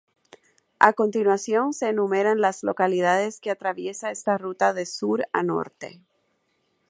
A 0.79 0.93
continuación 0.93 1.73
se 1.73 1.89
enumeran 1.89 2.41
las 2.41 2.63
localidades 2.63 3.39
que 3.39 3.51
atraviesa 3.51 4.09
esta 4.09 4.35
ruta 4.35 4.73
de 4.73 4.87
sur 4.87 5.27
a 5.31 5.43
norte. 5.43 6.01